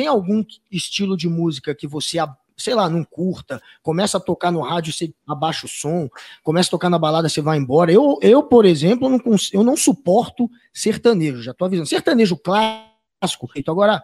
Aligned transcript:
tem 0.00 0.06
algum 0.06 0.42
estilo 0.70 1.14
de 1.14 1.28
música 1.28 1.74
que 1.74 1.86
você 1.86 2.16
sei 2.56 2.74
lá, 2.74 2.88
não 2.88 3.04
curta, 3.04 3.60
começa 3.82 4.16
a 4.16 4.20
tocar 4.20 4.50
no 4.50 4.60
rádio, 4.60 4.94
você 4.94 5.12
abaixa 5.26 5.66
o 5.66 5.68
som, 5.68 6.08
começa 6.42 6.68
a 6.68 6.70
tocar 6.70 6.88
na 6.90 6.98
balada, 6.98 7.28
você 7.28 7.42
vai 7.42 7.58
embora. 7.58 7.92
Eu, 7.92 8.18
eu 8.22 8.42
por 8.42 8.64
exemplo, 8.64 9.10
não 9.10 9.18
eu 9.52 9.62
não 9.62 9.76
suporto 9.76 10.48
sertanejo, 10.72 11.42
já 11.42 11.52
tô 11.52 11.66
avisando. 11.66 11.88
Sertanejo 11.88 12.36
clássico, 12.38 13.50
então 13.54 13.72
agora, 13.72 14.02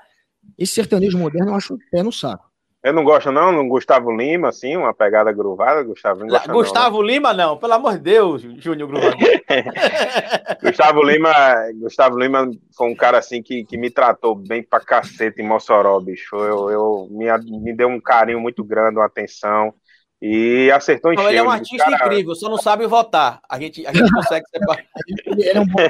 esse 0.58 0.74
sertanejo 0.74 1.18
moderno 1.18 1.52
eu 1.52 1.54
acho 1.54 1.78
pé 1.90 2.02
no 2.02 2.12
saco. 2.12 2.45
Eu 2.86 2.92
não 2.92 3.02
gosto, 3.02 3.32
não, 3.32 3.50
no 3.50 3.66
Gustavo 3.66 4.16
Lima, 4.16 4.50
assim, 4.50 4.76
uma 4.76 4.94
pegada 4.94 5.32
gruvada, 5.32 5.82
Gustavo 5.82 6.22
Lima. 6.22 6.40
Gustavo 6.46 6.98
não, 6.98 7.06
né? 7.08 7.12
Lima, 7.14 7.34
não, 7.34 7.56
pelo 7.56 7.72
amor 7.72 7.94
de 7.94 7.98
Deus, 7.98 8.42
Júnior 8.42 8.88
Gruvado. 8.88 9.16
Gustavo 10.62 11.02
Lima, 11.02 11.32
Gustavo 11.80 12.16
Lima 12.16 12.48
foi 12.76 12.88
um 12.88 12.94
cara 12.94 13.18
assim 13.18 13.42
que, 13.42 13.64
que 13.64 13.76
me 13.76 13.90
tratou 13.90 14.36
bem 14.36 14.62
pra 14.62 14.78
cacete 14.78 15.42
em 15.42 15.44
Mossoró, 15.44 15.98
bicho. 15.98 16.36
Eu, 16.36 16.70
eu 16.70 17.08
me, 17.10 17.26
me 17.60 17.74
deu 17.74 17.88
um 17.88 18.00
carinho 18.00 18.38
muito 18.38 18.62
grande, 18.62 18.98
uma 18.98 19.06
atenção. 19.06 19.74
E 20.22 20.70
acertou 20.70 21.12
em 21.12 21.16
cheio. 21.16 21.28
Ele 21.28 21.38
é 21.38 21.42
um 21.42 21.50
artista 21.50 21.90
cara... 21.90 22.06
incrível, 22.06 22.36
só 22.36 22.48
não 22.48 22.56
sabe 22.56 22.86
votar. 22.86 23.40
A 23.50 23.58
gente, 23.58 23.84
a 23.84 23.92
gente 23.92 24.12
consegue 24.12 24.46
separar. 24.48 24.84
ele 25.26 25.58
é 25.58 25.60
um 25.60 25.66
bom 25.66 25.88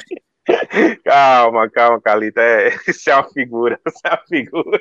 calma, 1.04 1.68
calma, 1.68 2.00
Calita. 2.00 2.40
É, 2.40 2.68
isso 2.88 3.10
é 3.10 3.14
uma 3.14 3.28
figura, 3.30 3.80
isso 3.86 4.00
é 4.04 4.10
uma 4.10 4.22
figura. 4.28 4.80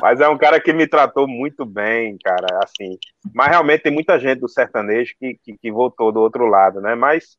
Mas 0.00 0.20
é 0.20 0.28
um 0.28 0.38
cara 0.38 0.60
que 0.60 0.72
me 0.72 0.86
tratou 0.86 1.26
muito 1.26 1.64
bem, 1.64 2.16
cara, 2.22 2.46
assim. 2.62 2.98
Mas 3.34 3.48
realmente 3.48 3.82
tem 3.82 3.92
muita 3.92 4.18
gente 4.18 4.40
do 4.40 4.48
sertanejo 4.48 5.14
que, 5.18 5.38
que, 5.42 5.56
que 5.56 5.72
voltou 5.72 6.12
do 6.12 6.20
outro 6.20 6.46
lado, 6.46 6.80
né? 6.80 6.94
Mas 6.94 7.38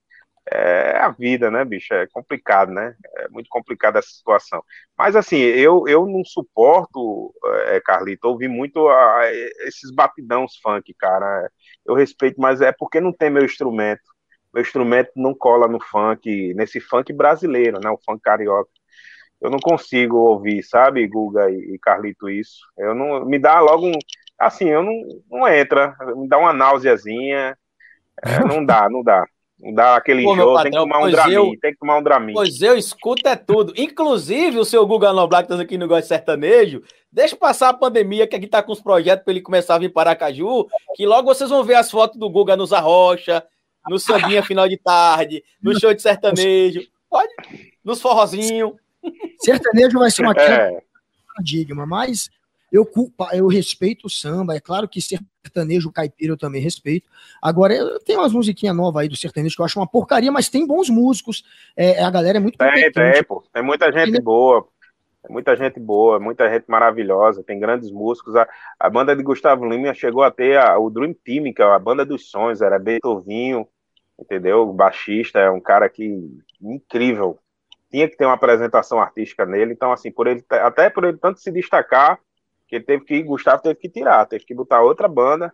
é 0.49 0.97
a 0.97 1.09
vida, 1.09 1.51
né, 1.51 1.63
bicho? 1.65 1.93
É 1.93 2.07
complicado, 2.07 2.71
né? 2.71 2.95
É 3.17 3.29
muito 3.29 3.47
complicada 3.49 3.99
essa 3.99 4.09
situação. 4.09 4.63
Mas 4.97 5.15
assim, 5.15 5.37
eu, 5.37 5.87
eu 5.87 6.07
não 6.07 6.23
suporto, 6.23 7.33
é, 7.67 7.79
Carlito, 7.81 8.27
ouvir 8.27 8.47
muito 8.47 8.87
a, 8.87 9.21
esses 9.67 9.91
batidãos 9.91 10.57
funk, 10.61 10.93
cara. 10.97 11.51
Eu 11.85 11.93
respeito, 11.95 12.39
mas 12.39 12.61
é 12.61 12.71
porque 12.71 12.99
não 12.99 13.13
tem 13.13 13.29
meu 13.29 13.45
instrumento 13.45 14.16
meu 14.53 14.61
instrumento 14.61 15.11
não 15.15 15.33
cola 15.33 15.67
no 15.67 15.79
funk, 15.79 16.53
nesse 16.53 16.79
funk 16.79 17.13
brasileiro, 17.13 17.79
né? 17.81 17.89
O 17.89 17.99
funk 18.03 18.21
carioca. 18.21 18.69
Eu 19.39 19.51
não 19.51 19.59
consigo 19.59 20.17
ouvir, 20.17 20.63
sabe, 20.63 21.07
Guga 21.07 21.49
e 21.51 21.77
Carlito, 21.79 22.29
isso. 22.29 22.59
Eu 22.77 22.95
não. 22.95 23.23
Me 23.25 23.37
dá 23.37 23.59
logo 23.59 23.87
um. 23.87 23.99
Assim, 24.39 24.65
eu 24.69 24.83
não, 24.83 24.93
não 25.29 25.47
entra, 25.47 25.95
me 26.15 26.27
dá 26.27 26.37
uma 26.37 26.53
náuseazinha. 26.53 27.57
É, 28.23 28.39
não 28.45 28.65
dá, 28.65 28.89
não 28.89 29.03
dá. 29.03 29.25
Não 29.59 29.73
dá 29.73 29.95
aquele 29.95 30.23
Pô, 30.23 30.35
jogo, 30.35 30.61
tem 30.61 30.71
que 30.71 30.77
tomar 30.77 30.99
um 30.99 31.09
Dramin, 31.09 31.33
eu, 31.33 31.51
tem 31.59 31.71
que 31.71 31.79
tomar 31.79 31.97
um 31.97 32.03
Dramin. 32.03 32.33
Pois 32.33 32.61
eu 32.61 32.77
escuto 32.77 33.27
é 33.27 33.35
tudo. 33.35 33.73
Inclusive, 33.75 34.59
o 34.59 34.65
seu 34.65 34.85
Guga 34.85 35.11
Noblar, 35.11 35.41
que 35.43 35.49
tá 35.49 35.59
aqui 35.59 35.79
no 35.79 35.87
Gosto 35.87 36.07
Sertanejo, 36.07 36.83
deixa 37.11 37.35
passar 37.35 37.69
a 37.69 37.73
pandemia, 37.73 38.27
que 38.27 38.35
aqui 38.35 38.45
tá 38.45 38.61
com 38.61 38.71
os 38.71 38.81
projetos 38.81 39.23
para 39.23 39.33
ele 39.33 39.41
começar 39.41 39.73
a 39.73 39.79
vir 39.79 39.91
para 39.91 40.11
Aracaju, 40.11 40.67
que 40.95 41.07
logo 41.07 41.33
vocês 41.33 41.49
vão 41.49 41.63
ver 41.63 41.73
as 41.73 41.89
fotos 41.89 42.19
do 42.19 42.29
Guga 42.29 42.55
nos 42.55 42.71
Arrocha, 42.71 43.43
no 43.89 43.99
sambinha 43.99 44.43
final 44.43 44.67
de 44.67 44.77
tarde, 44.77 45.43
no 45.61 45.77
show 45.79 45.93
de 45.93 46.01
sertanejo, 46.01 46.81
pode, 47.09 47.33
nos 47.83 48.01
forrozinhos. 48.01 48.73
Sertanejo 49.39 49.99
vai 49.99 50.11
ser 50.11 50.23
uma 50.23 50.33
é. 50.33 50.81
paradigma, 51.33 51.85
mas 51.85 52.29
eu, 52.71 52.87
eu 53.33 53.47
respeito 53.47 54.07
o 54.07 54.09
samba, 54.09 54.55
é 54.55 54.59
claro 54.59 54.87
que 54.87 54.99
sertanejo 55.01 55.91
caipira 55.91 56.33
eu 56.33 56.37
também 56.37 56.61
respeito. 56.61 57.09
Agora, 57.41 57.73
tem 58.01 58.17
umas 58.17 58.33
musiquinhas 58.33 58.75
novas 58.75 59.03
aí 59.03 59.07
do 59.07 59.15
sertanejo 59.15 59.55
que 59.55 59.61
eu 59.61 59.65
acho 59.65 59.79
uma 59.79 59.87
porcaria, 59.87 60.31
mas 60.31 60.49
tem 60.49 60.67
bons 60.67 60.89
músicos, 60.89 61.43
é, 61.75 62.03
a 62.03 62.09
galera 62.09 62.37
é 62.37 62.41
muito 62.41 62.57
Tem, 62.57 62.91
tem, 62.91 63.23
pô. 63.23 63.43
Tem 63.53 63.63
muita 63.63 63.91
gente 63.91 64.21
boa, 64.21 64.67
muita 65.29 65.55
gente 65.55 65.79
boa, 65.79 66.19
muita 66.19 66.49
gente 66.49 66.65
maravilhosa, 66.67 67.43
tem 67.43 67.59
grandes 67.59 67.89
músicos. 67.89 68.35
A, 68.35 68.47
a 68.79 68.89
banda 68.89 69.15
de 69.15 69.23
Gustavo 69.23 69.65
Lima 69.65 69.93
chegou 69.93 70.23
a 70.23 70.31
ter 70.31 70.57
a, 70.57 70.77
o 70.77 70.89
Dream 70.89 71.13
Team, 71.23 71.53
que 71.53 71.61
é 71.61 71.65
a 71.65 71.79
banda 71.79 72.05
dos 72.05 72.29
sonhos, 72.29 72.61
era 72.61 72.77
Beethovinho, 72.77 73.67
entendeu? 74.19 74.67
O 74.67 74.73
baixista 74.73 75.39
é 75.39 75.49
um 75.49 75.61
cara 75.61 75.89
que 75.89 76.41
incrível. 76.61 77.39
Tinha 77.89 78.09
que 78.09 78.17
ter 78.17 78.25
uma 78.25 78.33
apresentação 78.33 78.99
artística 78.99 79.45
nele, 79.45 79.73
então 79.73 79.91
assim, 79.91 80.11
por 80.11 80.27
ele 80.27 80.43
até 80.49 80.89
por 80.89 81.05
ele 81.05 81.17
tanto 81.17 81.39
se 81.39 81.51
destacar, 81.51 82.19
que 82.67 82.79
teve 82.79 83.05
que 83.05 83.23
Gustavo 83.23 83.61
teve 83.61 83.75
que 83.75 83.89
tirar, 83.89 84.25
teve 84.25 84.45
que 84.45 84.53
botar 84.53 84.81
outra 84.81 85.07
banda, 85.07 85.53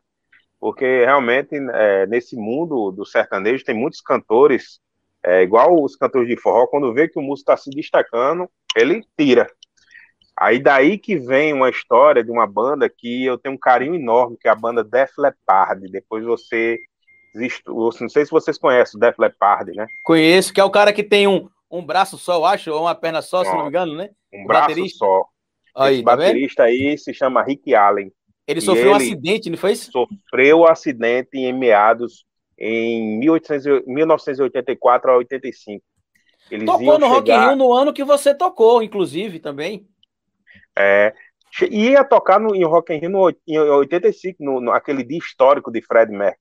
porque 0.60 1.06
realmente 1.06 1.56
é, 1.74 2.08
nesse 2.08 2.36
mundo 2.36 2.92
do 2.92 3.06
sertanejo 3.06 3.64
tem 3.64 3.76
muitos 3.76 4.02
cantores, 4.02 4.80
é, 5.24 5.44
igual 5.44 5.82
os 5.82 5.96
cantores 5.96 6.28
de 6.28 6.38
forró, 6.38 6.66
quando 6.68 6.94
vê 6.94 7.08
que 7.08 7.20
o 7.20 7.22
músico 7.22 7.52
está 7.52 7.58
se 7.58 7.70
destacando, 7.70 8.50
ele 8.76 9.06
tira. 9.18 9.48
Aí 10.36 10.60
daí 10.60 10.98
que 10.98 11.16
vem 11.16 11.54
uma 11.54 11.70
história 11.70 12.24
de 12.24 12.32
uma 12.32 12.48
banda 12.48 12.90
que 12.90 13.24
eu 13.26 13.38
tenho 13.38 13.54
um 13.54 13.60
carinho 13.60 13.94
enorme, 13.94 14.38
que 14.40 14.48
é 14.48 14.52
a 14.52 14.56
banda 14.56 14.84
Def 14.84 15.12
Leppard. 15.18 15.88
Depois 15.92 16.26
você 16.26 16.80
não 17.36 18.10
sei 18.10 18.26
se 18.26 18.32
vocês 18.32 18.58
conhecem 18.58 18.98
o 18.98 19.00
Def 19.00 19.18
Leppard, 19.18 19.72
né? 19.74 19.86
Conheço, 20.04 20.54
que 20.54 20.60
é 20.60 20.64
o 20.64 20.70
cara 20.70 20.94
que 20.94 21.04
tem 21.04 21.28
um, 21.28 21.50
um 21.70 21.84
braço 21.84 22.18
só, 22.18 22.36
eu 22.36 22.46
acho, 22.46 22.72
ou 22.72 22.82
uma 22.82 22.96
perna 22.96 23.22
só, 23.22 23.44
se 23.44 23.52
não 23.52 23.64
me 23.64 23.70
engano, 23.70 23.96
né? 23.96 24.10
Um 24.32 24.44
o 24.44 24.48
braço 24.48 24.70
baterista. 24.70 24.98
só. 24.98 25.26
Aí, 25.76 25.96
Esse 25.96 26.04
tá 26.04 26.16
baterista 26.16 26.64
vendo? 26.66 26.72
aí 26.72 26.98
se 26.98 27.14
chama 27.14 27.44
Rick 27.44 27.74
Allen. 27.74 28.12
Ele 28.48 28.62
sofreu 28.62 28.92
um 28.92 28.96
acidente, 28.96 29.50
não 29.50 29.58
foi 29.58 29.72
isso? 29.72 29.92
Sofreu 29.92 30.60
um 30.60 30.68
acidente 30.68 31.38
em 31.38 31.54
meados 31.54 32.26
em 32.60 33.18
1800, 33.20 33.86
1984 33.88 35.12
a 35.12 35.18
85. 35.18 35.84
Eles 36.52 36.66
tocou 36.66 37.00
no 37.00 37.08
chegar... 37.08 37.08
Rock 37.08 37.32
in 37.32 37.40
Rio 37.40 37.56
no 37.56 37.74
ano 37.74 37.94
que 37.94 38.04
você 38.04 38.36
tocou, 38.36 38.84
inclusive, 38.84 39.40
também. 39.40 39.88
É, 40.78 41.14
ia 41.70 42.04
tocar 42.04 42.40
no, 42.40 42.56
em 42.56 42.64
Rock 42.66 42.94
in 42.94 43.00
Rio 43.00 43.10
no, 43.10 43.30
em 43.48 43.58
85, 43.58 44.44
no, 44.44 44.60
no, 44.60 44.72
aquele 44.72 45.04
dia 45.04 45.18
histórico 45.18 45.72
de 45.72 45.82
Fred 45.82 46.12
Mercury. 46.12 46.40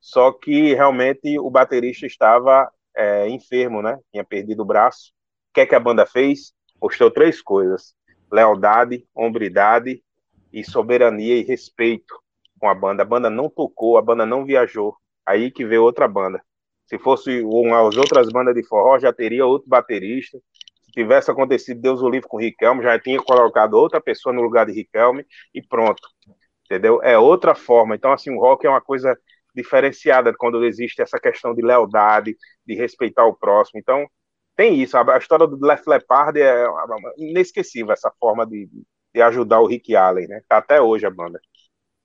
Só 0.00 0.32
que 0.32 0.74
realmente 0.74 1.38
o 1.38 1.50
baterista 1.50 2.06
estava 2.06 2.70
é, 2.96 3.28
enfermo, 3.28 3.82
né? 3.82 3.98
Tinha 4.10 4.24
perdido 4.24 4.62
o 4.62 4.64
braço. 4.64 5.12
O 5.50 5.54
que 5.54 5.60
é 5.60 5.66
que 5.66 5.74
a 5.74 5.80
banda 5.80 6.06
fez? 6.06 6.52
Mostrou 6.80 7.10
três 7.10 7.42
coisas: 7.42 7.94
lealdade, 8.32 9.06
hombridade 9.14 10.02
e 10.52 10.64
soberania 10.64 11.36
e 11.36 11.42
respeito 11.42 12.18
com 12.58 12.68
a 12.68 12.74
banda. 12.74 13.02
A 13.02 13.06
banda 13.06 13.28
não 13.28 13.48
tocou, 13.48 13.98
a 13.98 14.02
banda 14.02 14.24
não 14.24 14.44
viajou. 14.44 14.96
Aí 15.26 15.50
que 15.50 15.64
veio 15.64 15.82
outra 15.82 16.08
banda. 16.08 16.42
Se 16.86 16.98
fosse 16.98 17.42
uma, 17.42 17.86
as 17.86 17.96
outras 17.96 18.28
bandas 18.30 18.54
de 18.54 18.66
forró, 18.66 18.98
já 18.98 19.12
teria 19.12 19.46
outro 19.46 19.68
baterista. 19.68 20.38
Se 20.82 20.90
tivesse 20.92 21.30
acontecido 21.30 21.80
Deus 21.80 22.02
o 22.02 22.08
livre 22.08 22.28
com 22.28 22.36
o 22.36 22.40
Riquelme, 22.40 22.82
já 22.82 22.98
tinha 22.98 23.22
colocado 23.22 23.74
outra 23.74 24.00
pessoa 24.00 24.32
no 24.32 24.42
lugar 24.42 24.66
de 24.66 24.72
Riquelme 24.72 25.24
e 25.54 25.62
pronto. 25.62 26.02
Entendeu? 26.64 27.00
É 27.02 27.16
outra 27.18 27.54
forma. 27.54 27.94
Então, 27.94 28.12
assim, 28.12 28.30
o 28.30 28.40
rock 28.40 28.66
é 28.66 28.70
uma 28.70 28.80
coisa 28.80 29.16
diferenciada 29.54 30.34
quando 30.36 30.64
existe 30.64 31.02
essa 31.02 31.18
questão 31.18 31.54
de 31.54 31.62
lealdade, 31.62 32.36
de 32.66 32.74
respeitar 32.74 33.26
o 33.26 33.34
próximo. 33.34 33.80
Então, 33.80 34.06
tem 34.56 34.80
isso. 34.80 34.96
A, 34.96 35.18
história 35.18 35.46
do 35.46 35.58
Left 35.64 35.88
Leppard 35.88 36.40
é 36.40 36.66
inesquecível, 37.16 37.92
essa 37.92 38.12
forma 38.20 38.46
de, 38.46 38.68
de 39.14 39.22
ajudar 39.22 39.60
o 39.60 39.66
Rick 39.66 39.96
Allen, 39.96 40.28
né? 40.28 40.42
Tá 40.48 40.58
até 40.58 40.80
hoje 40.80 41.06
a 41.06 41.10
banda. 41.10 41.40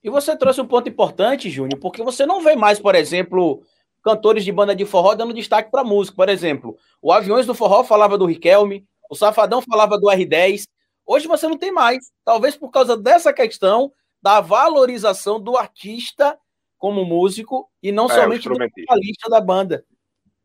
E 0.04 0.10
você 0.10 0.38
trouxe 0.38 0.62
um 0.62 0.68
ponto 0.68 0.88
importante, 0.88 1.50
Júnior, 1.50 1.80
porque 1.80 2.04
você 2.04 2.26
não 2.26 2.42
vê 2.42 2.56
mais, 2.56 2.80
por 2.80 2.94
exemplo, 2.94 3.64
cantores 4.04 4.46
de 4.46 4.52
banda 4.52 4.76
de 4.76 4.86
forró 4.86 5.16
dando 5.16 5.34
destaque 5.34 5.72
para 5.72 5.84
música. 5.84 6.16
Por 6.16 6.30
exemplo, 6.30 6.78
o 7.02 7.12
Aviões 7.12 7.48
do 7.48 7.56
Forró 7.56 7.84
falava 7.84 8.18
do 8.18 8.26
Riquelme, 8.26 8.86
o 9.10 9.16
Safadão 9.16 9.62
falava 9.62 9.98
do 9.98 10.08
R10. 10.08 10.68
Hoje 11.06 11.28
você 11.28 11.48
não 11.48 11.58
tem 11.58 11.72
mais. 11.72 12.12
Talvez 12.24 12.56
por 12.56 12.70
causa 12.70 12.96
dessa 12.96 13.34
questão 13.34 13.92
da 14.22 14.42
valorização 14.42 15.40
do 15.40 15.58
artista 15.58 16.38
como 16.78 17.06
músico 17.06 17.70
e 17.82 17.92
não 17.92 18.06
é, 18.06 18.10
somente 18.10 18.48
do 18.48 18.56
vocalista 18.56 19.30
da 19.30 19.42
banda. 19.42 19.86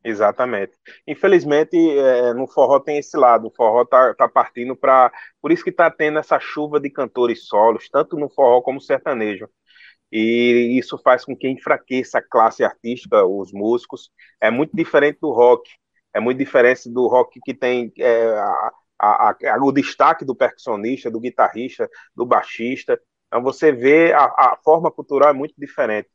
Exatamente. 0.02 0.72
Infelizmente, 1.06 1.76
é, 1.76 2.32
no 2.32 2.46
forró 2.46 2.80
tem 2.80 2.98
esse 2.98 3.16
lado. 3.16 3.48
O 3.48 3.50
forró 3.50 3.84
tá, 3.84 4.14
tá 4.14 4.28
partindo 4.28 4.74
para. 4.74 5.12
Por 5.42 5.52
isso 5.52 5.62
que 5.62 5.72
tá 5.72 5.90
tendo 5.90 6.18
essa 6.18 6.40
chuva 6.40 6.80
de 6.80 6.88
cantores 6.90 7.46
solos, 7.46 7.88
tanto 7.90 8.16
no 8.16 8.30
forró 8.30 8.62
como 8.62 8.80
sertanejo. 8.80 9.48
E 10.10 10.76
isso 10.78 10.98
faz 10.98 11.24
com 11.24 11.36
que 11.36 11.48
enfraqueça 11.48 12.18
a 12.18 12.22
classe 12.22 12.64
artística, 12.64 13.24
os 13.24 13.52
músicos. 13.52 14.10
É 14.40 14.50
muito 14.50 14.74
diferente 14.74 15.18
do 15.20 15.30
rock. 15.30 15.70
É 16.14 16.18
muito 16.18 16.38
diferente 16.38 16.90
do 16.90 17.06
rock 17.06 17.38
que 17.44 17.54
tem 17.54 17.92
é, 17.98 18.26
a, 18.38 18.72
a, 18.98 19.30
a, 19.30 19.58
o 19.62 19.70
destaque 19.70 20.24
do 20.24 20.34
percussionista, 20.34 21.10
do 21.10 21.20
guitarrista, 21.20 21.88
do 22.16 22.26
baixista. 22.26 23.00
Então 23.28 23.42
você 23.42 23.70
vê 23.70 24.12
a, 24.12 24.58
forma 24.64 24.90
cultural 24.90 25.30
é 25.30 25.32
muito 25.32 25.54
diferente 25.56 26.08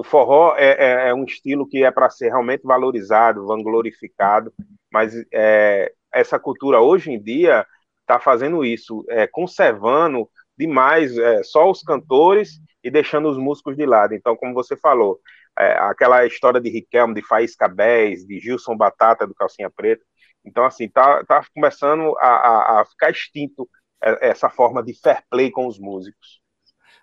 o 0.00 0.02
forró 0.02 0.54
é, 0.56 0.70
é, 0.72 1.08
é 1.10 1.14
um 1.14 1.24
estilo 1.24 1.68
que 1.68 1.84
é 1.84 1.90
para 1.90 2.08
ser 2.08 2.28
realmente 2.28 2.62
valorizado, 2.62 3.46
vanglorificado, 3.46 4.50
mas 4.90 5.14
é, 5.30 5.92
essa 6.12 6.38
cultura 6.38 6.80
hoje 6.80 7.12
em 7.12 7.22
dia 7.22 7.66
está 8.00 8.18
fazendo 8.18 8.64
isso, 8.64 9.04
é, 9.10 9.26
conservando 9.26 10.26
demais 10.56 11.16
é, 11.18 11.42
só 11.42 11.70
os 11.70 11.82
cantores 11.82 12.58
e 12.82 12.90
deixando 12.90 13.28
os 13.28 13.36
músicos 13.36 13.76
de 13.76 13.84
lado. 13.84 14.14
Então, 14.14 14.34
como 14.36 14.54
você 14.54 14.74
falou, 14.74 15.20
é, 15.58 15.72
aquela 15.78 16.24
história 16.24 16.60
de 16.60 16.70
Riquelme, 16.70 17.14
de 17.14 17.22
Faísca 17.22 17.68
Cabés, 17.68 18.24
de 18.24 18.40
Gilson 18.40 18.76
Batata, 18.76 19.26
do 19.26 19.34
Calcinha 19.34 19.70
Preta, 19.70 20.02
então, 20.42 20.64
assim, 20.64 20.88
tá, 20.88 21.22
tá 21.24 21.44
começando 21.54 22.16
a, 22.18 22.26
a, 22.26 22.80
a 22.80 22.84
ficar 22.86 23.10
extinto 23.10 23.68
é, 24.02 24.30
essa 24.30 24.48
forma 24.48 24.82
de 24.82 24.98
fair 24.98 25.22
play 25.28 25.50
com 25.50 25.66
os 25.66 25.78
músicos. 25.78 26.39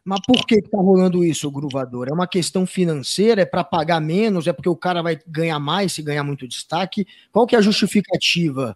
Mas 0.07 0.21
por 0.25 0.48
que 0.48 0.56
está 0.56 0.77
rolando 0.77 1.21
isso, 1.21 1.51
Gruvador? 1.51 2.07
É 2.07 2.13
uma 2.13 2.30
questão 2.30 2.65
financeira? 2.65 3.42
É 3.42 3.45
para 3.45 3.62
pagar 3.62 4.00
menos? 4.00 4.48
É 4.48 4.54
porque 4.54 4.69
o 4.69 4.75
cara 4.75 5.01
vai 5.01 5.19
ganhar 5.27 5.59
mais 5.59 5.92
se 5.92 6.01
ganhar 6.01 6.24
muito 6.24 6.48
destaque? 6.48 7.06
Qual 7.30 7.45
que 7.45 7.57
é 7.57 7.59
a 7.59 7.62
justificativa? 7.62 8.74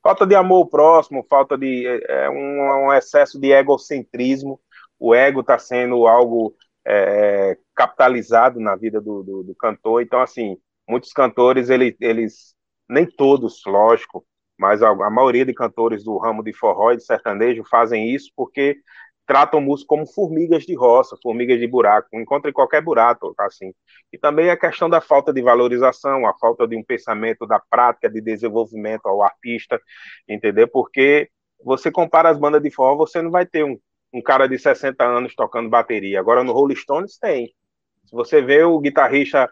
Falta 0.00 0.24
de 0.24 0.36
amor 0.36 0.58
ao 0.58 0.66
próximo, 0.66 1.26
falta 1.28 1.58
de 1.58 1.84
é, 1.84 2.26
é 2.26 2.30
um, 2.30 2.86
um, 2.86 2.92
excesso 2.92 3.40
de 3.40 3.50
egocentrismo. 3.50 4.60
O 5.00 5.12
ego 5.16 5.40
está 5.40 5.58
sendo 5.58 6.06
algo 6.06 6.54
é, 6.86 7.58
capitalizado 7.74 8.60
na 8.60 8.76
vida 8.76 9.00
do, 9.00 9.24
do, 9.24 9.42
do, 9.42 9.54
cantor. 9.56 10.00
Então, 10.00 10.20
assim, 10.20 10.58
muitos 10.88 11.12
cantores, 11.12 11.70
eles, 11.70 11.96
eles 12.00 12.54
nem 12.88 13.04
todos, 13.04 13.60
lógico, 13.66 14.24
mas 14.56 14.80
a, 14.80 14.90
a 14.90 15.10
maioria 15.10 15.44
de 15.44 15.52
cantores 15.52 16.04
do 16.04 16.18
ramo 16.18 16.40
de 16.40 16.52
forró 16.52 16.92
e 16.92 16.98
de 16.98 17.04
sertanejo 17.04 17.64
fazem 17.68 18.14
isso 18.14 18.30
porque 18.36 18.76
tratam 19.26 19.60
música 19.60 19.88
como 19.88 20.06
formigas 20.06 20.64
de 20.64 20.74
roça, 20.74 21.16
formigas 21.22 21.58
de 21.58 21.66
buraco, 21.66 22.08
encontra 22.14 22.50
em 22.50 22.52
qualquer 22.52 22.82
buraco, 22.82 23.34
assim. 23.38 23.72
E 24.12 24.18
também 24.18 24.50
a 24.50 24.56
questão 24.56 24.90
da 24.90 25.00
falta 25.00 25.32
de 25.32 25.42
valorização, 25.42 26.26
a 26.26 26.34
falta 26.38 26.66
de 26.66 26.76
um 26.76 26.82
pensamento 26.82 27.46
da 27.46 27.60
prática 27.60 28.10
de 28.10 28.20
desenvolvimento 28.20 29.06
ao 29.06 29.22
artista, 29.22 29.80
entender? 30.28 30.66
Porque 30.66 31.30
você 31.64 31.90
compara 31.90 32.28
as 32.30 32.38
bandas 32.38 32.62
de 32.62 32.70
forró, 32.70 32.96
você 32.96 33.22
não 33.22 33.30
vai 33.30 33.46
ter 33.46 33.64
um, 33.64 33.78
um 34.12 34.20
cara 34.20 34.46
de 34.46 34.58
60 34.58 35.04
anos 35.04 35.34
tocando 35.34 35.70
bateria. 35.70 36.20
Agora 36.20 36.42
no 36.44 36.52
Rolling 36.52 36.76
Stones 36.76 37.16
tem. 37.18 37.54
Se 38.04 38.12
você 38.12 38.42
vê 38.42 38.62
o 38.64 38.78
guitarrista 38.80 39.48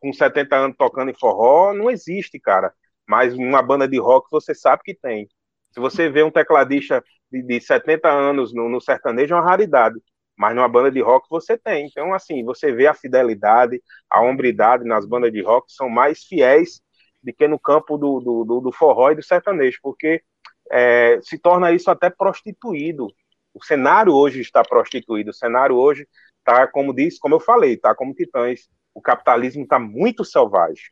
com 0.00 0.12
70 0.12 0.56
anos 0.56 0.76
tocando 0.76 1.10
em 1.10 1.18
forró, 1.18 1.72
não 1.72 1.90
existe, 1.90 2.38
cara. 2.38 2.72
Mas 3.08 3.34
uma 3.34 3.62
banda 3.62 3.88
de 3.88 3.98
rock 3.98 4.28
você 4.30 4.54
sabe 4.54 4.82
que 4.84 4.94
tem. 4.94 5.28
Se 5.72 5.80
você 5.80 6.08
vê 6.10 6.22
um 6.22 6.30
tecladista 6.30 7.02
de, 7.32 7.42
de 7.42 7.60
70 7.60 8.08
anos 8.08 8.52
no, 8.52 8.68
no 8.68 8.80
sertanejo 8.80 9.34
é 9.34 9.36
uma 9.38 9.48
raridade, 9.48 9.98
mas 10.36 10.54
numa 10.54 10.68
banda 10.68 10.90
de 10.90 11.00
rock 11.00 11.26
você 11.30 11.56
tem. 11.56 11.86
Então, 11.86 12.12
assim, 12.12 12.44
você 12.44 12.70
vê 12.70 12.86
a 12.86 12.94
fidelidade, 12.94 13.82
a 14.10 14.20
hombridade 14.20 14.84
nas 14.84 15.06
bandas 15.06 15.32
de 15.32 15.42
rock 15.42 15.72
são 15.72 15.88
mais 15.88 16.24
fiéis 16.24 16.82
do 17.22 17.32
que 17.32 17.48
no 17.48 17.58
campo 17.58 17.96
do, 17.96 18.20
do, 18.20 18.60
do, 18.60 18.72
forró 18.72 19.10
e 19.10 19.14
do 19.14 19.22
sertanejo, 19.22 19.78
porque 19.82 20.22
é, 20.70 21.18
se 21.22 21.38
torna 21.38 21.72
isso 21.72 21.90
até 21.90 22.10
prostituído. 22.10 23.08
O 23.54 23.64
cenário 23.64 24.12
hoje 24.12 24.40
está 24.40 24.62
prostituído, 24.62 25.30
o 25.30 25.34
cenário 25.34 25.76
hoje 25.76 26.06
está, 26.38 26.66
como 26.66 26.94
disse, 26.94 27.18
como 27.18 27.36
eu 27.36 27.40
falei, 27.40 27.74
está 27.74 27.94
como 27.94 28.14
titãs. 28.14 28.68
O 28.94 29.00
capitalismo 29.00 29.62
está 29.62 29.78
muito 29.78 30.24
selvagem. 30.24 30.84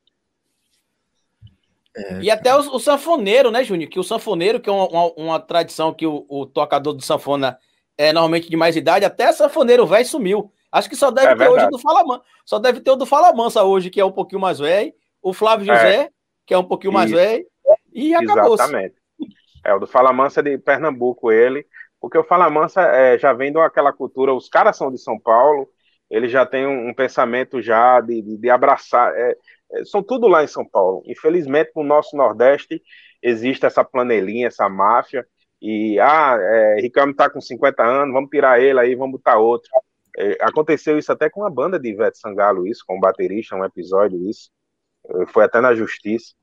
É, 1.96 2.20
e 2.20 2.31
até 2.31 2.54
o, 2.54 2.58
o, 2.58 2.78
sanfoneiro, 2.78 3.50
né, 3.50 3.64
Júnior? 3.64 3.90
Que 3.90 3.98
o 3.98 4.04
sanfoneiro, 4.04 4.60
que 4.60 4.70
é 4.70 4.72
uma, 4.72 4.88
uma, 4.88 5.12
uma 5.16 5.40
tradição 5.40 5.92
que 5.92 6.06
o, 6.06 6.25
o, 6.28 6.46
tocador 6.46 6.94
do 6.94 7.02
sanfona 7.02 7.58
é 7.98 8.12
normalmente 8.12 8.48
de 8.48 8.56
mais 8.56 8.76
idade, 8.76 9.04
até 9.04 9.32
sanfoneiro 9.32 9.87
velho 9.87 10.06
sumiu. 10.06 10.52
Acho 10.70 10.88
que 10.88 10.96
só 10.96 11.10
deve 11.10 11.26
é 11.26 11.31
ter 11.31 11.38
verdade. 11.38 11.62
hoje 11.62 11.70
do 11.70 11.78
Fala 11.78 12.04
Mansa. 12.04 12.22
Só 12.44 12.58
deve 12.58 12.81
ter 12.81 12.90
o 12.92 12.96
do 12.96 13.06
Fala 13.06 13.32
Mansa 13.34 13.64
hoje, 13.64 13.90
que 13.90 14.00
é 14.00 14.04
um 14.04 14.12
pouquinho 14.12 14.40
mais 14.40 14.60
velho. 14.60 14.92
O 15.20 15.32
Flávio 15.32 15.66
José, 15.66 16.02
é. 16.02 16.10
que 16.46 16.54
é 16.54 16.58
um 16.58 16.64
pouquinho 16.64 16.92
mais 16.92 17.10
velho. 17.10 17.44
E 17.92 18.14
acabou. 18.14 18.54
Exatamente. 18.54 18.94
É, 19.64 19.75
o 19.75 19.78
do 19.78 19.87
Fala 19.87 20.12
Mansa 20.12 20.42
de 20.42 20.56
Pernambuco, 20.58 21.31
ele. 21.32 21.66
Porque 22.00 22.16
o 22.16 22.25
Fala 22.25 22.48
Mansa 22.48 22.82
é, 22.82 23.19
já 23.19 23.32
vem 23.32 23.52
daquela 23.52 23.92
cultura, 23.92 24.32
os 24.32 24.48
caras 24.48 24.76
são 24.76 24.90
de 24.90 24.98
São 24.98 25.19
Paulo, 25.19 25.69
ele 26.11 26.29
já 26.29 26.45
tem 26.45 26.67
um, 26.67 26.89
um 26.89 26.95
pensamento 26.95 27.62
já 27.62 28.01
de, 28.01 28.21
de, 28.21 28.37
de 28.37 28.51
abraçar. 28.51 29.15
É, 29.15 29.37
é, 29.73 29.85
são 29.85 30.03
tudo 30.03 30.27
lá 30.27 30.43
em 30.43 30.49
São 30.49 30.67
Paulo. 30.67 31.03
Infelizmente, 31.07 31.71
no 31.77 31.85
nosso 31.85 32.17
Nordeste, 32.17 32.83
existe 33.23 33.65
essa 33.65 33.85
planelinha, 33.85 34.49
essa 34.49 34.69
máfia, 34.69 35.27
e, 35.62 36.01
ah, 36.01 36.37
é, 36.41 36.81
Ricardo 36.81 37.11
está 37.11 37.29
com 37.29 37.41
50 37.41 37.83
anos, 37.83 38.15
vamos 38.15 38.31
tirar 38.31 38.61
ele 38.61 38.81
aí, 38.81 38.95
vamos 38.95 39.12
botar 39.19 39.39
outro. 39.39 39.71
É, 40.17 40.39
aconteceu 40.41 40.99
isso 40.99 41.12
até 41.12 41.29
com 41.29 41.45
a 41.45 41.51
banda 41.51 41.79
de 41.79 41.91
Ivete 41.91 42.19
Sangalo, 42.19 42.67
isso, 42.67 42.83
com 42.87 42.97
o 42.97 43.01
baterista, 43.01 43.55
um 43.55 43.65
episódio, 43.65 44.29
isso. 44.29 44.51
Foi 45.29 45.45
até 45.45 45.61
na 45.61 45.75
justiça. 45.75 46.35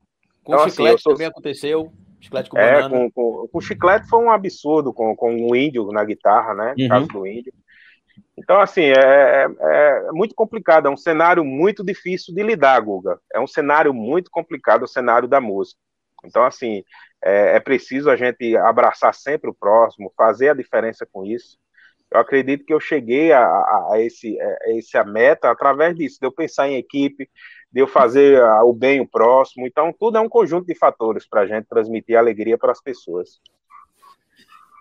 Com 0.44 0.52
então, 0.52 0.64
o 0.64 0.66
assim, 0.66 0.76
chiclete 0.76 0.94
assim, 0.94 1.02
sou... 1.02 1.12
também 1.12 1.26
aconteceu. 1.26 1.92
Chiclete 2.20 2.50
com 2.50 2.58
é, 2.58 2.88
com, 2.88 3.10
com, 3.10 3.48
com, 3.48 3.60
chiclete 3.60 4.08
foi 4.08 4.18
um 4.18 4.30
absurdo, 4.30 4.92
com, 4.92 5.14
com 5.14 5.36
o 5.36 5.52
um 5.52 5.54
índio 5.54 5.86
na 5.92 6.04
guitarra, 6.04 6.54
né? 6.54 6.74
Uhum. 6.78 6.88
caso 6.88 7.06
do 7.08 7.26
índio. 7.26 7.52
Então, 8.36 8.60
assim, 8.60 8.82
é, 8.82 8.94
é, 8.94 9.48
é, 9.60 10.12
muito 10.12 10.34
complicado, 10.34 10.86
é 10.86 10.90
um 10.90 10.96
cenário 10.96 11.44
muito 11.44 11.84
difícil 11.84 12.34
de 12.34 12.42
lidar, 12.42 12.80
Guga. 12.80 13.20
É 13.32 13.40
um 13.40 13.46
cenário 13.46 13.92
muito 13.92 14.30
complicado, 14.30 14.84
o 14.84 14.88
cenário 14.88 15.28
da 15.28 15.40
música. 15.40 15.78
Então, 16.24 16.44
assim, 16.44 16.84
é, 17.22 17.56
é 17.56 17.60
preciso 17.60 18.10
a 18.10 18.16
gente 18.16 18.56
abraçar 18.56 19.14
sempre 19.14 19.50
o 19.50 19.54
próximo, 19.54 20.12
fazer 20.16 20.50
a 20.50 20.54
diferença 20.54 21.06
com 21.10 21.24
isso. 21.24 21.58
Eu 22.10 22.20
acredito 22.20 22.64
que 22.64 22.72
eu 22.72 22.80
cheguei 22.80 23.32
a, 23.32 23.44
a, 23.44 23.88
a 23.92 24.00
esse, 24.00 24.38
esse 24.68 24.96
a 24.96 25.04
meta 25.04 25.50
através 25.50 25.94
disso, 25.94 26.18
de 26.20 26.26
eu 26.26 26.32
pensar 26.32 26.68
em 26.68 26.76
equipe, 26.76 27.28
de 27.70 27.80
eu 27.80 27.86
fazer 27.86 28.42
o 28.64 28.72
bem 28.72 29.00
o 29.00 29.06
próximo. 29.06 29.66
Então, 29.66 29.92
tudo 29.92 30.16
é 30.16 30.20
um 30.20 30.28
conjunto 30.28 30.66
de 30.66 30.74
fatores 30.74 31.28
para 31.28 31.42
a 31.42 31.46
gente 31.46 31.66
transmitir 31.66 32.16
alegria 32.16 32.56
para 32.56 32.72
as 32.72 32.80
pessoas. 32.80 33.40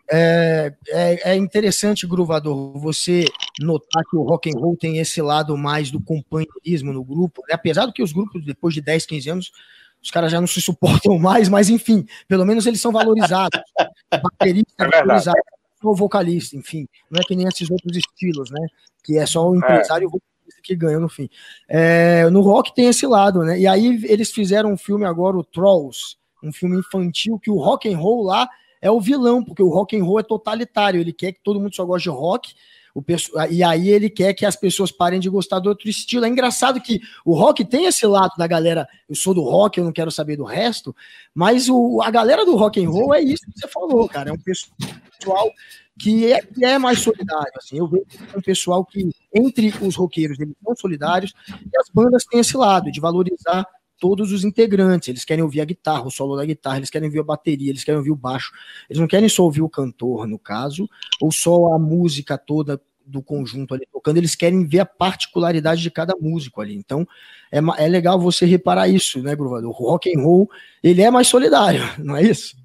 É, 0.10 0.74
é, 0.88 1.32
é, 1.32 1.36
interessante, 1.36 2.08
Gruvador, 2.08 2.78
você 2.80 3.26
notar 3.60 4.04
que 4.10 4.16
o 4.16 4.24
rock 4.24 4.50
and 4.50 4.58
roll 4.58 4.78
tem 4.78 5.00
esse 5.00 5.22
lado 5.22 5.58
mais 5.58 5.92
do 5.92 6.00
companheirismo 6.00 6.94
no 6.94 7.04
grupo, 7.04 7.44
né? 7.48 7.54
apesar 7.54 7.86
do 7.86 7.92
que 7.92 8.02
os 8.02 8.14
grupos, 8.14 8.46
depois 8.46 8.74
de 8.74 8.82
10, 8.82 9.06
15 9.06 9.30
anos, 9.30 9.52
os 10.02 10.10
caras 10.10 10.32
já 10.32 10.40
não 10.40 10.48
se 10.48 10.62
suportam 10.62 11.18
mais, 11.20 11.50
mas 11.50 11.70
enfim, 11.70 12.06
pelo 12.28 12.46
menos 12.46 12.66
eles 12.66 12.80
são 12.80 12.92
valorizados. 12.92 13.60
baterista 14.24 14.86
é 14.86 14.90
valorizado, 14.90 15.38
o 15.84 15.94
vocalista, 15.94 16.56
enfim, 16.56 16.88
não 17.12 17.20
é 17.20 17.24
que 17.24 17.36
nem 17.36 17.48
esses 17.48 17.70
outros 17.70 17.96
estilos, 17.98 18.50
né? 18.50 18.66
Que 19.04 19.18
é 19.18 19.26
só 19.26 19.48
o 19.48 19.56
é. 19.56 19.58
empresário 19.58 20.10
vocalista 20.10 20.62
que 20.64 20.76
ganha 20.76 21.00
no 21.00 21.10
fim. 21.10 21.30
É, 21.68 22.30
no 22.30 22.42
rock 22.42 22.74
tem 22.74 22.88
esse 22.88 23.06
lado, 23.06 23.44
né? 23.44 23.60
E 23.60 23.68
aí 23.68 24.02
eles 24.06 24.32
fizeram 24.32 24.72
um 24.72 24.78
filme 24.78 25.06
agora, 25.06 25.38
o 25.38 25.44
Trolls, 25.44 26.16
um 26.42 26.52
filme 26.52 26.80
infantil, 26.80 27.38
que 27.38 27.52
o 27.52 27.58
rock 27.58 27.94
and 27.94 27.98
roll 27.98 28.24
lá 28.24 28.48
é 28.82 28.90
o 28.92 29.00
vilão, 29.00 29.44
porque 29.44 29.64
o 29.64 29.70
rock 29.70 29.98
and 29.98 30.04
roll 30.04 30.20
é 30.20 30.24
totalitário, 30.24 31.00
ele 31.00 31.14
quer 31.14 31.32
que 31.32 31.42
todo 31.42 31.60
mundo 31.60 31.76
só 31.76 31.86
goste 31.86 32.10
de 32.10 32.16
rock, 32.16 32.54
e 33.52 33.64
aí 33.64 33.90
ele 33.90 34.10
quer 34.10 34.34
que 34.34 34.46
as 34.46 34.56
pessoas 34.56 34.92
parem 34.92 35.20
de 35.20 35.30
gostar 35.30 35.60
do 35.60 35.70
outro 35.70 35.88
estilo. 35.88 36.26
É 36.26 36.30
engraçado 36.30 36.82
que 36.82 37.00
o 37.24 37.36
rock 37.36 37.64
tem 37.64 37.86
esse 37.86 38.06
lado 38.08 38.32
da 38.38 38.48
galera, 38.48 38.88
eu 39.08 39.16
sou 39.16 39.34
do 39.34 39.42
rock, 39.42 39.78
eu 39.78 39.84
não 39.84 39.92
quero 39.92 40.10
saber 40.12 40.36
do 40.36 40.44
resto, 40.44 40.96
mas 41.34 41.70
o, 41.70 42.02
a 42.02 42.10
galera 42.10 42.46
do 42.46 42.56
rock 42.56 42.84
and 42.84 42.90
roll 42.90 43.14
é 43.14 43.22
isso 43.22 43.46
que 43.46 43.60
você 43.60 43.68
falou, 43.68 44.08
cara, 44.10 44.30
é 44.30 44.34
um 44.34 44.40
pessoal 44.40 45.52
que 46.00 46.32
é, 46.32 46.42
que 46.42 46.64
é 46.64 46.78
mais 46.78 47.00
solidário, 47.00 47.52
assim, 47.58 47.78
eu 47.78 47.88
vejo 47.88 48.06
um 48.36 48.42
pessoal 48.42 48.86
que 48.86 49.10
entre 49.34 49.74
os 49.82 49.96
roqueiros 49.96 50.40
eles 50.40 50.56
são 50.64 50.76
solidários 50.76 51.34
e 51.50 51.78
as 51.78 51.90
bandas 51.90 52.24
têm 52.26 52.40
esse 52.40 52.56
lado 52.56 52.92
de 52.92 53.00
valorizar 53.00 53.66
todos 54.00 54.32
os 54.32 54.44
integrantes. 54.44 55.10
Eles 55.10 55.26
querem 55.26 55.44
ouvir 55.44 55.62
a 55.62 55.66
guitarra, 55.66 56.06
o 56.06 56.12
solo 56.12 56.36
da 56.36 56.46
guitarra, 56.46 56.78
eles 56.78 56.90
querem 56.90 57.08
ouvir 57.08 57.20
a 57.20 57.24
bateria, 57.24 57.70
eles 57.70 57.84
querem 57.84 57.98
ouvir 57.98 58.12
o 58.12 58.16
baixo. 58.16 58.52
Eles 58.90 59.00
não 59.00 59.08
querem 59.08 59.30
só 59.30 59.44
ouvir 59.44 59.62
o 59.62 59.70
cantor, 59.70 60.28
no 60.28 60.40
caso, 60.40 60.90
ou 61.22 61.32
só 61.32 61.74
a 61.74 61.80
música 61.80 62.38
toda 62.38 62.82
do 63.08 63.22
conjunto 63.22 63.74
ali 63.74 63.88
tocando, 63.92 64.18
eles 64.18 64.36
querem 64.36 64.68
ver 64.68 64.80
a 64.80 64.86
particularidade 64.86 65.82
de 65.82 65.90
cada 65.90 66.14
músico 66.20 66.62
ali. 66.62 66.76
Então, 66.76 67.08
é, 67.52 67.60
é 67.84 67.88
legal 67.88 68.20
você 68.20 68.46
reparar 68.46 68.88
isso, 68.88 69.24
né, 69.24 69.36
Gruvador? 69.36 69.70
O 69.70 69.74
rock 69.74 70.14
and 70.14 70.22
roll, 70.22 70.50
ele 70.84 71.02
é 71.02 71.10
mais 71.10 71.28
solidário, 71.28 71.82
não 71.98 72.16
é 72.16 72.24
isso? 72.24 72.56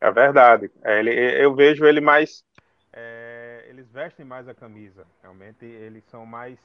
É 0.00 0.10
verdade. 0.10 0.70
É, 0.82 0.98
ele, 0.98 1.10
eu 1.12 1.54
vejo 1.54 1.84
ele 1.84 2.00
mais... 2.00 2.44
É, 2.92 3.66
eles 3.68 3.86
vestem 3.92 4.24
mais 4.24 4.48
a 4.48 4.54
camisa, 4.54 5.04
realmente 5.22 5.64
eles 5.64 6.02
são 6.10 6.26
mais 6.26 6.58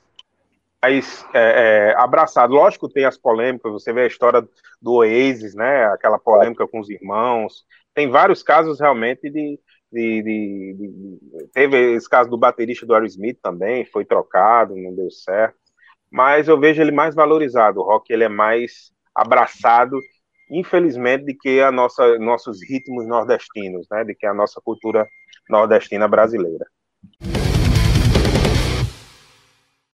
mais 0.81 1.25
é, 1.33 1.91
é, 1.91 1.95
abraçado. 1.97 2.53
Lógico, 2.53 2.89
tem 2.89 3.05
as 3.05 3.17
polêmicas, 3.17 3.71
você 3.71 3.91
vê 3.91 4.01
a 4.01 4.07
história 4.07 4.47
do 4.81 4.93
Oasis, 4.95 5.55
né? 5.55 5.85
Aquela 5.87 6.19
polêmica 6.19 6.67
com 6.67 6.79
os 6.79 6.89
irmãos. 6.89 7.65
Tem 7.93 8.09
vários 8.09 8.43
casos 8.43 8.79
realmente 8.79 9.29
de. 9.29 9.59
de, 9.91 10.21
de, 10.21 10.73
de 10.77 11.19
teve 11.53 11.95
esse 11.95 12.09
caso 12.09 12.29
do 12.29 12.37
baterista 12.37 12.85
do 12.85 12.93
Aerosmith 12.93 13.39
também, 13.41 13.85
foi 13.85 14.05
trocado, 14.05 14.75
não 14.75 14.95
deu 14.95 15.09
certo. 15.11 15.57
Mas 16.11 16.47
eu 16.47 16.59
vejo 16.59 16.81
ele 16.81 16.91
mais 16.91 17.15
valorizado. 17.15 17.79
O 17.79 17.83
rock 17.83 18.11
ele 18.13 18.23
é 18.23 18.29
mais 18.29 18.91
abraçado, 19.13 19.99
infelizmente, 20.49 21.25
de 21.25 21.33
que 21.33 21.59
a 21.59 21.71
nossa, 21.71 22.17
nossos 22.19 22.59
ritmos 22.63 23.07
nordestinos, 23.07 23.87
né? 23.91 24.03
De 24.03 24.15
que 24.15 24.25
a 24.25 24.33
nossa 24.33 24.61
cultura 24.63 25.07
nordestina 25.49 26.07
brasileira. 26.07 26.65